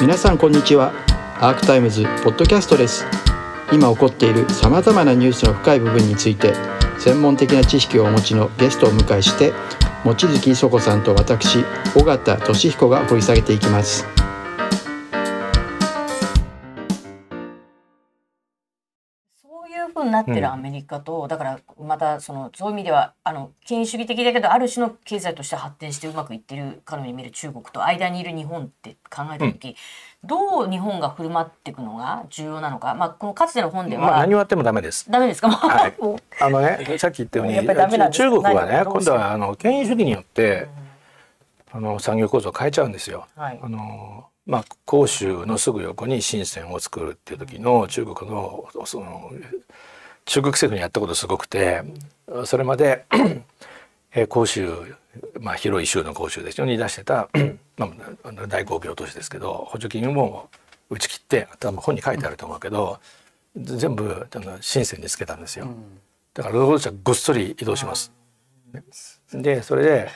[0.00, 0.92] 皆さんこんにちは。
[1.40, 3.06] アークタイムズポッドキャストです。
[3.72, 6.52] 今起こっているさまざまなニュースの深い部分について
[6.98, 9.52] 専門的な知識をお持ちのゲストを迎えして
[10.04, 11.64] 望月磯子さんと私
[11.96, 14.23] 尾形俊彦が掘り下げていきます。
[20.04, 29.76] になってるアメリカと、だからまたそのそういう意味ではあの権威主義的だけどある種の経済として発展してうまくいってるかのように見る中国と間にいる日本って考えた時、
[30.22, 35.10] どう日本が振る舞っていくのが重要なのか、まあ、このかつての本では、まあ何をやってもダメです。
[35.10, 35.50] ダメですか？
[35.50, 35.94] はい。
[36.40, 38.18] あのね、 さっき言ったように、やっぱりダメなんです。
[38.18, 40.68] 中国はね、今度はあの権威主義によって、
[41.72, 43.26] あの産業構造を変えちゃうんですよ。
[43.36, 43.60] はい。
[43.62, 49.30] あのまあ広州のすぐ横に深センを作るっていう時の中国のその
[50.24, 51.82] 中国政府にやったことすごくて、
[52.46, 53.04] それまで
[54.12, 54.94] えー広州
[55.40, 57.28] まあ広い州の広州ですよに出してた
[57.76, 57.86] ま
[58.24, 60.48] あ大工業都市ですけど補助金も
[60.90, 63.00] 打ち切って多分本に書いてあると思うけど、
[63.56, 65.68] 全部あの深センにつけたんですよ。
[66.32, 68.12] だから労働者ごっそり移動します。
[68.72, 68.82] ね
[69.32, 70.10] でそれで、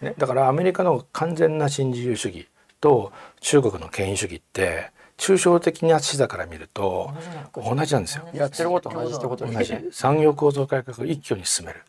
[0.00, 2.48] ね、だからアメリカの完全な新自由主義
[2.80, 4.90] と中国の権威主義って
[5.22, 7.12] 抽象的な視座から見ると
[7.54, 8.28] 同じなんですよ。
[8.34, 9.14] やってること同じ。
[9.14, 9.46] ってこと。
[9.46, 9.84] 同ですね。
[9.90, 9.96] じ。
[9.96, 11.82] 産業構造改革を一挙に進める。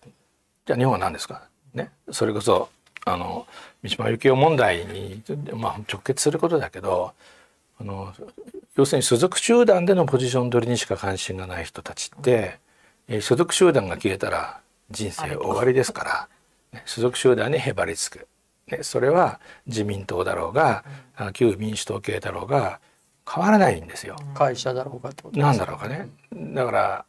[0.65, 1.41] じゃあ日本は何ですか？
[1.73, 2.69] ね、それこそ
[3.05, 3.47] あの
[3.81, 5.23] 三島由紀夫問題に、
[5.53, 7.13] まあ、直結することだけど
[7.81, 8.13] あの
[8.75, 12.59] 要するに所属集団でのポジション取りにしか関心がない人たちって、
[13.07, 16.27] えー所属集団が消えたら人生終わりですから、
[16.71, 18.27] ね、所属集団にへばりつく、
[18.67, 20.85] ね、それは自民党だろうが、
[21.17, 22.79] あ旧民主党系だろうが
[23.29, 24.15] 変わらないんですよ。
[24.33, 26.09] 会社だろうかってことなんだろうかね。
[26.33, 27.05] だから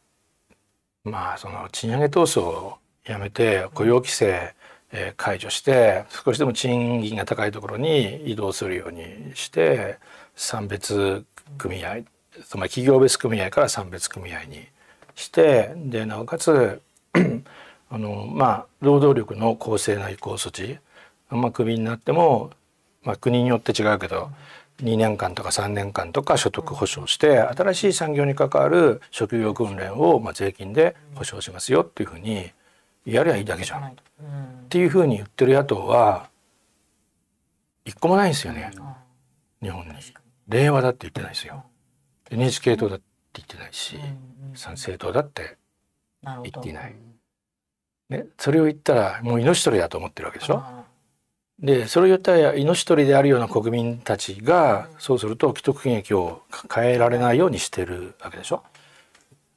[1.03, 4.53] まあその賃上げ闘争をやめて雇用規制、
[4.91, 9.97] えー解除して少しでも賃金が高いところに移動するようにして
[10.35, 11.25] 産別
[11.57, 11.97] 組合
[12.47, 14.65] つまり企業別組合から産別組合に
[15.15, 16.81] してでなおかつ
[17.89, 20.77] あのまあ労働力の公正な移行措置
[21.29, 22.51] まあクビになっても、
[23.03, 24.29] まあ、国によって違うけど
[24.81, 32.51] 2年間とか3年間とか所得保障して新しい産業に関わる職業訓練をまあ税金で保障しますよっていうふうに
[33.05, 33.83] やりゃいいだけじゃん。
[33.83, 36.29] っうんていうふうに言ってる野党は
[37.85, 38.71] 一個もないんですよね
[39.61, 39.93] 日本に。
[40.47, 41.63] 令和だって言ってないですよ。
[42.29, 43.97] NHK 党だって言ってないし
[44.53, 45.57] 参政党だって
[46.23, 46.95] 言っていない。
[48.09, 50.63] ね、それを言ったらもう命取りだと思ってるわけでしょ。
[51.63, 56.41] あでそれを言ったら命取りであるような国民たちがそうすると既得権益を
[56.73, 58.63] 変えられないようにしてるわけでしょ？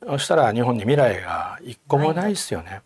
[0.07, 2.83] そしたら日本に未来が一個もないですよね。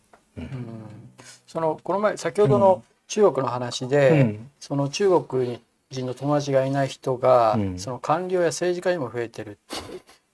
[1.46, 4.50] そのこの前先ほどの中国の話で、うん。
[4.58, 7.78] その中国人の友達がいない人が、うん。
[7.78, 9.76] その官僚や政治家にも増えてるって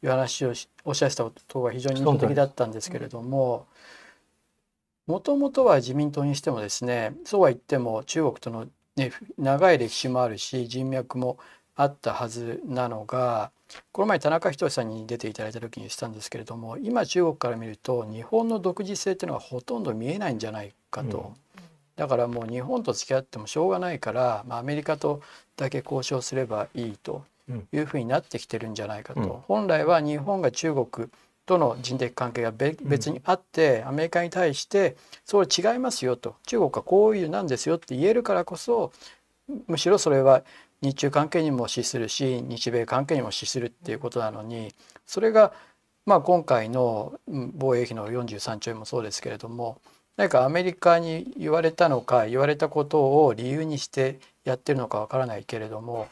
[0.06, 3.66] いう話をしおっしゃってたことが非常に印象的だったんですけれども
[5.08, 11.38] もともとは自民党にしてもですねそうは言っても中国との、ね、長い歴史もあるし人脈も
[11.74, 13.50] あったはずなのが
[13.90, 21.32] この前田中仁さんに出ていただいた時にしたんですけれども今中国から見ると日本の独自性っていうのはほとんど見えないんじゃないかと。
[21.96, 25.20] だからもう日本と付き合ってもしょうがないから、まあ、アメリカと
[25.56, 27.24] だけ交渉すればいいと
[27.72, 29.28] いうふうになってきてるんじゃないかと、うん。
[29.48, 31.08] 本来は日本が中国
[31.48, 36.36] との人的関係がべ別にあって、アメリカに対してそれ違いますよと。
[36.46, 38.92] 中国はこういうなんですよって言えるからこそ
[39.66, 40.44] むしろそれは
[40.82, 44.72] 日中関係にも資するし日米関係にも資するっていうことなのに
[45.06, 45.52] それが
[46.06, 49.80] まあ今回のうん防衛費の43兆円もそうですけれども
[50.16, 56.08] 何かアメリカに言われたのか言われたことを理由にしてやってるのかわからないけれども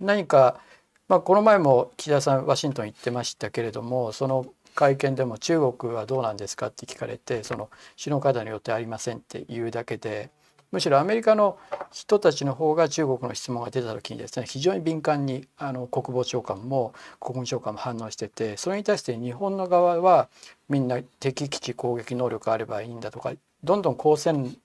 [0.00, 0.60] 何か、
[1.08, 4.46] まあ、この前も岸田さんワシントン行ってましたけれどもその
[4.80, 7.68] 会見でも中国はどうなんですかって聞かれてその
[8.02, 10.30] 首脳会談の予定ありませんって言うだけで
[10.72, 11.58] むしろアメリカの
[11.92, 20.30] 人たちの方が中国の質問が出た時にですね非常に敏感にあの国防長官も国務長官も反応しててそれに対して日本の側は
[20.70, 23.32] みんな敵基地攻撃能力あればいいんだとか
[23.62, 24.56] どんどん好戦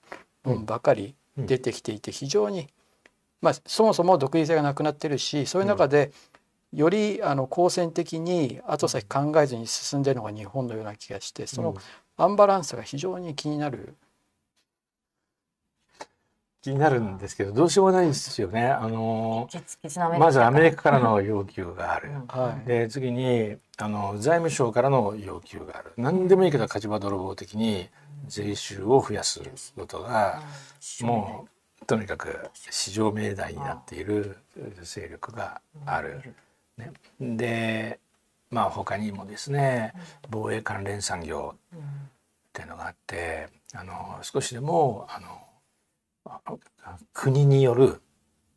[0.44, 2.68] 論ばかり出てきていて非常に、
[3.42, 6.10] まあ、そもそも独立性がなくなってるしそういう中で
[6.72, 11.74] よりあの好戦的に後先考えずに進んでるのが日本のような気がしてその
[12.16, 13.94] アンバランスが非常に気になる。
[16.62, 18.66] 気になるんですけどどうしようもないんですよね。
[18.66, 19.48] あの
[20.18, 22.10] まずアメリカからの要求がある。
[22.26, 27.88] はいで次にあの財務省からの要求がある何でもいいけど火事場泥棒的に
[28.26, 29.40] 税収を増やす
[29.76, 30.42] ことが
[31.02, 31.46] も
[31.86, 34.38] とにかく市場命題になっている
[34.82, 36.34] 勢力がある。
[37.20, 37.98] で
[38.50, 39.94] まあ他にもですね
[40.30, 41.78] 防衛関連産業っ
[42.52, 46.58] ていうのがあってあの少しでもあの
[47.12, 48.00] 国による、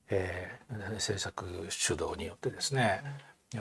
[0.09, 3.01] えー、政策主導によってですね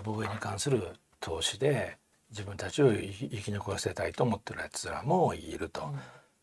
[0.04, 0.82] 防衛に関する
[1.20, 1.96] 投資で
[2.30, 3.08] 自分たちを生
[3.38, 5.92] き残らせたいと思ってるやつらもいると。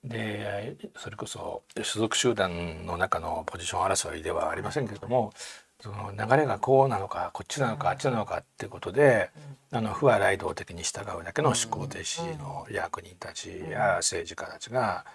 [0.03, 5.33] でそれこそ所属集団の中のポジション争いではありませんけれども
[5.81, 9.30] その流れがこうなのかこっちなのかあっちなのかっていうことで、
[9.72, 15.06] あの不和雷道的に従うだけの思考停止の役人たちや政治家たちが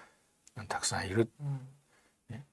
[0.68, 1.28] たくさんいる。
[2.28, 2.44] ね、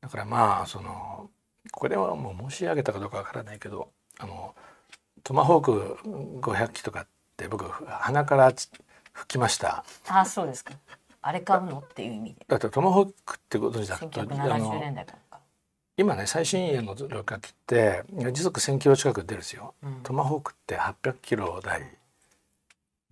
[0.00, 1.30] だからまあその
[1.70, 3.88] これはもう申し上げたかどうかわからないけど
[4.18, 4.54] あの
[5.22, 5.98] トマホーク
[6.40, 7.06] 500機とかっ
[7.36, 8.52] て僕鼻から
[9.12, 9.84] 吹きました。
[10.08, 10.72] あそうですか。
[11.22, 11.78] あれ買うの？
[11.78, 12.44] っていう意味で。
[12.48, 15.18] だってトマホークってことじゃなくて、1970年代から。
[15.96, 21.82] 今ね最新鋭の旅客機って時速1,000キロ近く出るんですよ、うん、トマホークって800キロ台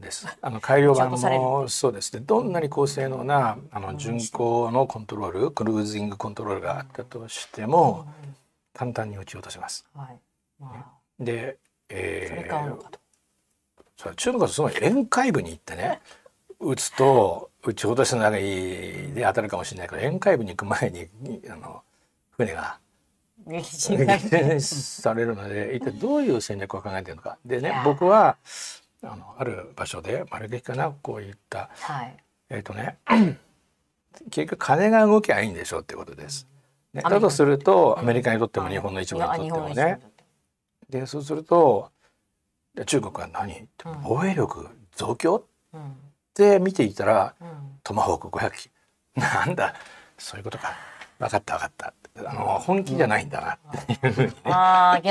[0.02, 0.26] です。
[0.42, 2.14] あの改良版もそうです。
[2.14, 8.06] ねどんなに高性能なあの巡航のコントロールクルージングコントロールがあったとしても、
[8.74, 9.86] 簡単に撃ち落とせます。
[9.94, 10.18] はい。
[10.58, 10.86] まあ、
[11.20, 11.56] で、
[11.88, 16.00] えー、中国はすごい沿海部に行ってね
[16.60, 21.08] 撃つと撃ち落としの長いで当たるかもしれないけど沿海部に行く前に
[21.50, 21.82] あの
[22.46, 22.78] 船が。
[24.60, 27.38] されるので一体どういう戦略を考えてるのか。
[27.44, 28.36] でね僕は
[29.02, 32.16] あのある場所で丸撃かなこういった、はい、
[32.50, 32.98] えっ、ー、とね
[34.30, 36.46] 結局金が動きゃいいんでしょうってことです。
[36.92, 39.98] ね、だとするとアメリカにとっても日本の一部にとってもね。
[40.90, 41.90] でそうすると
[42.86, 43.66] 中国は何、
[44.02, 45.84] 防衛力増強、うん、っ
[46.34, 47.48] て見ていたら、うん、
[47.82, 48.70] トマホーク500機
[49.14, 49.74] なんだ
[50.18, 50.74] そういうことか
[51.22, 51.94] 分かった分かった。
[52.24, 54.32] あの本気じゃないんだなっていうふうに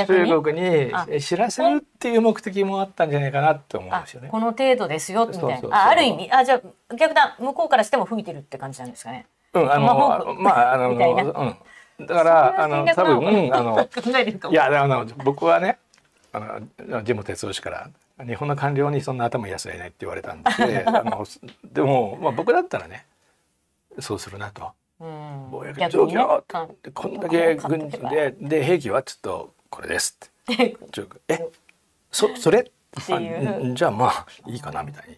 [0.06, 4.28] 中国に知らせるっていう目的もあったんじゃないかなって思うんですよね。
[4.28, 5.76] この程度ですよみたいな。
[5.76, 9.26] あある意味あじゃあ逆だ向こうからしても吹いてるって感じなんですかね。
[9.54, 12.06] うんあのまあ あのうん。
[12.06, 13.88] だからあの多分あの
[14.50, 15.78] いやあの僕はね
[16.32, 16.40] あ
[16.78, 17.90] のジム哲夫氏から
[18.24, 20.50] 日本の官僚にそんな頭安いないって言われたんで
[20.86, 21.24] あの
[21.64, 23.06] でも、まあ、僕だったらね
[23.98, 24.72] そうするなと。
[25.50, 30.76] 防衛状況、ね、こんだけ軍事でで兵器はちょっとこれですって。
[31.28, 31.48] え
[32.10, 32.70] そそれ？
[33.74, 35.16] じゃあまあいいかなみたいに。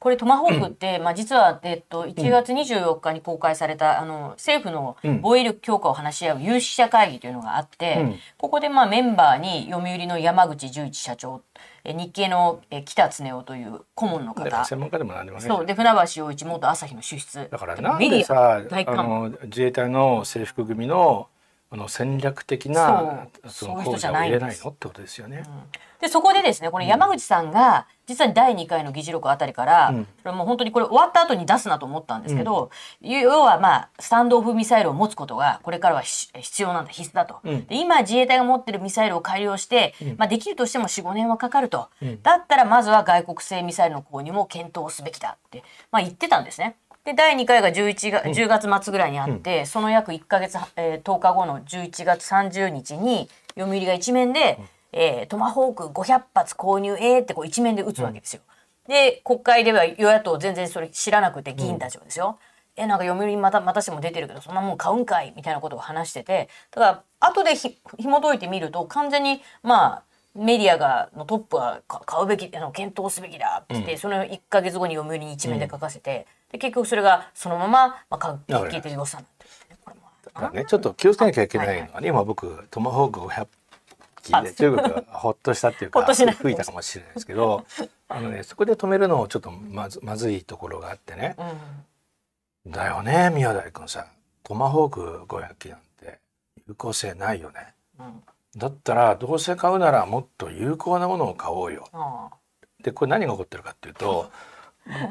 [0.00, 11.42] これトマホークって、まあ、実は、えっと、1月24日に公開された、あの政府の防衛力強化を話し合う有識者会議というのがあって、ここでまあメンバーに読売の山口十一社長
[11.84, 14.64] 日経の北恒夫という顧問の方。
[14.64, 15.66] 専門家でも何でもねそう。
[15.66, 17.48] で船橋陽一元朝日の主筆。
[17.48, 21.28] だからなんでさあの自衛隊の制服組の
[21.72, 25.44] あの戦略的なその講座を入れないのってことですよね。
[25.46, 25.62] うん、
[26.00, 32.72] でそこでですねこれ山口さんが実は第2回の議事録あたりから、うん、それもう本当にこれ終わった後に出すなと思ったんですけど、
[33.04, 41.88] うん、要はまあスタンドオフミサイルを持つことがこれからは必要なんだ必須だと、で今自衛隊が持ってるミサイルを改良して、まあ、できるとしても45年はかかると、
[42.24, 45.62] だったらまずは外国製ミサイルの購入も検討すべきだって、
[45.92, 46.74] まあ、言ってたんですね。
[47.10, 53.28] で第2回が11月10月末ぐらいにあって、うん、その約1か月、えー、10日後の11月30日に
[53.58, 54.58] 読売が一面で、
[54.92, 58.42] うん、えー、トマホーク500発購入えってこう一面で打つわけですよ。
[58.86, 62.38] うん、で国会では与野党全然それ知らなくて議員たちもですよ。
[62.76, 66.48] えなんか読売またまたしても出てるけどそんなもん買うんかいみたいなことを話してて。
[66.70, 70.02] ただ後でひ紐解いてみると完全にまあ
[70.34, 79.24] メディアがのトップは買うべきあの検討すべきだって言って、うん、その1か月後に読売に一面で書かせて、で結局それがそのまま、まあ、買うって聞いてる予算
[80.24, 83.46] だからねちょっと気をつけなきゃいけないのは、ね、はいはい、今僕トマホーク500
[84.22, 87.64] 機で中国がほっとしたっていうか 吹いたかもしれないですけど
[88.08, 91.36] あのねそこで止めるのをちょっとまずまずいところがあってね、
[92.64, 94.06] うん、だよね宮台君さ
[94.42, 96.18] トマホーク500機なんて
[96.68, 98.22] 有効性ないよね、うん、
[98.56, 101.86] だったらどうせ買うならもっと有効なものを買おうよ。
[102.82, 104.30] でこれ何が起こってるかっていうと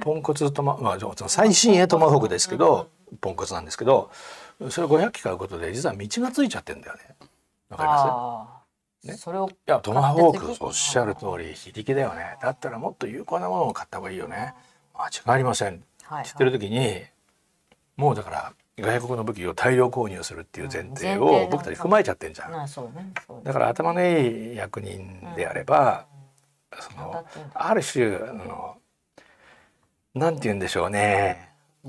[0.01, 2.89] ポンコツトマ、まあ、最新鋭トマホークですけど、
[3.21, 4.11] ポンコツなんですけど
[4.69, 7.15] それを500機買うことで実は道がついちゃってんだよね。
[7.69, 8.63] わかりま
[9.01, 9.07] す？
[9.07, 12.37] ね、それをいやトマホークおっしゃる通り非力だよね。
[12.41, 14.53] だったらもっと有効なものを買った方がいいよね。
[14.93, 17.03] 間違いありません、って言ってる時に
[17.95, 22.51] もうだから外国の武器を大量購入するっていう前提を僕たち踏まえちゃってんじゃん、
[23.43, 26.05] だから頭のいい役人であれば、
[26.79, 28.77] そのある種あの
[30.15, 31.47] なんて言うんでしょうね。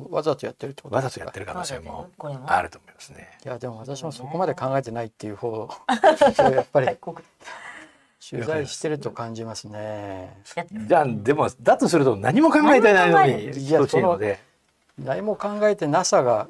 [0.08, 1.24] わざとやってるってことわですか？
[1.26, 2.08] ざとやってる可能性も
[2.46, 3.28] あると思いますね。
[3.44, 5.68] いやでも私もそこまで考えてないっていう方
[6.34, 6.96] そうやっぱり
[8.30, 10.40] 取材してると感じますね。
[10.86, 13.68] じゃあでもだとすると何も考えてないのにい。
[13.68, 14.38] 等しいので
[14.98, 16.46] 何も考えてなさが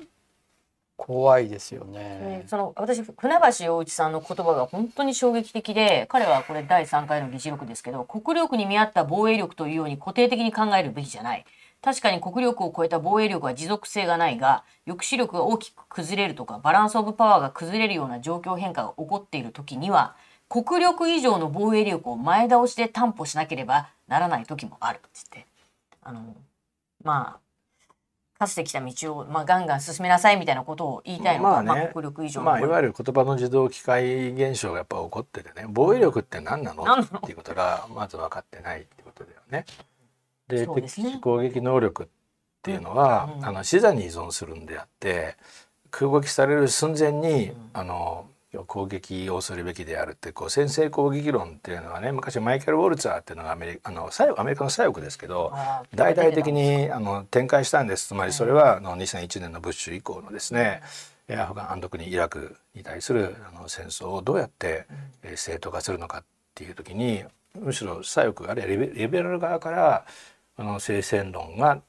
[1.00, 2.44] 怖いですよね。
[2.46, 11.46] その私船橋陽一さんの言葉が本当に衝撃的で彼はこれ第3回の議事録ですけど国力に見合った防衛力というように固定的に考えるべきじゃない。
[11.80, 20.14] 確かに国力を超えた防衛力は持続性がないが抑止力が大きく崩れるとかバランスオブパワーが崩れるような状況変化が起こっている時には
[20.50, 25.50] 国力以上の防衛力を前倒しで担保しなければならない時もあるって言って。
[26.02, 26.34] あの
[27.02, 27.49] まあ
[28.40, 31.90] かつてきた道を、まあ、ガンガン進めなさいみたいなことを言いたいのか、まあね。
[31.92, 36.84] 国力以上のまあいわゆる言葉の自動機械現象がやっぱ起こっててね防衛力って何なの？
[36.84, 39.66] っていうことがまず分かってないってことだよね。
[40.48, 42.06] で敵基地攻撃能力っ
[42.62, 43.44] ていうのは、うん。
[43.44, 45.36] あの視座に依存するんであって
[45.90, 47.56] 空撃される寸前に、うん。
[47.74, 48.24] あの
[48.66, 55.52] 攻撃をするべきであるってこう先制攻撃論っていうのはね昔マイケル・ウォルツァーっていうのがアメリあのアメリカの左翼ですけど
[55.94, 58.08] 大々的にあの展開したんです。
[58.08, 60.82] つまりそれはあの2001年のブッシュ以降のですね
[61.30, 64.86] アフガン特にイラクに対するあの戦争をどうやって
[65.22, 67.22] えー正当化するのかっていう時に
[67.54, 70.04] むしろ左翼あるいはリベラル側から
[70.56, 71.80] あの聖戦論が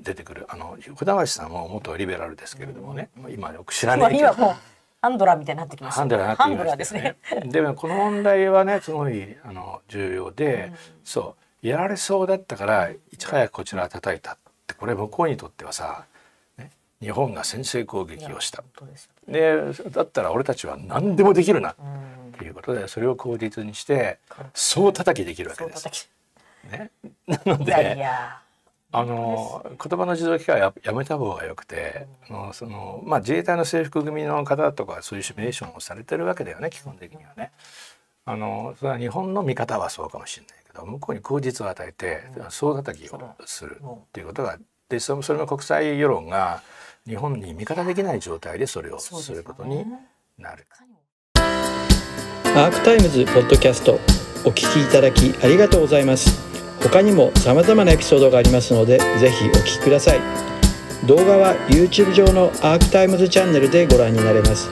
[0.00, 0.46] 出てくる。
[0.48, 4.54] あの船橋さんも元リベラルですけれどもね今よく知らまあないけど
[5.02, 6.00] ハンドラーみたいになってきました。
[6.00, 7.16] ハンドラーになってハンドラーですね。
[7.46, 10.76] でもこの問題はねすごいあの重要で、うん。
[11.04, 16.04] そうやられそうだったからいち早くこちらを叩いたってこれ向こうにとってはさ、
[16.56, 18.62] ね、日本が先制攻撃をした。
[18.86, 22.32] ですでだったら俺たちは何でもできるなっうん。
[22.32, 24.18] ていうことでそれを口実にして
[24.54, 26.08] そう叩きできるわけです。
[26.70, 26.90] ね、
[27.26, 28.06] なので
[28.94, 37.52] あの言葉の自動機械はややめた方がよくて、あのそのまあ、自衛隊の制服組の方とかそういうシミュレーションをされてるわけだよね基本的にはね。
[38.24, 44.58] あのそれは日本の見方はそうかもしれないけど向こうに口実を与えて総叩きをするっていうことが
[44.88, 46.62] でそそれも国際世論が
[47.04, 49.84] 日本に味方できない状態でそれをすることに
[50.38, 50.66] なる。
[52.54, 53.94] アークタイムズポッドキャスト
[54.44, 56.51] お聞きいただきありがとうございます
[56.82, 60.20] 他にも様々なエピソードがありますのでぜひお聴きください。
[61.06, 64.68] 動画は YouTube 上のアークタイムズチャンネルでご覧になれます。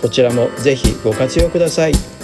[0.00, 2.17] こちらもぜひご活用ください。